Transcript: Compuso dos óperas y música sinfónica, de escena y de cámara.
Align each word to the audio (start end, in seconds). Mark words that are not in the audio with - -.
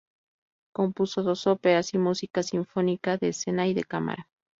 Compuso 0.73 1.21
dos 1.21 1.45
óperas 1.45 1.93
y 1.93 1.99
música 1.99 2.41
sinfónica, 2.41 3.17
de 3.17 3.29
escena 3.29 3.67
y 3.67 3.75
de 3.75 3.83
cámara. 3.83 4.27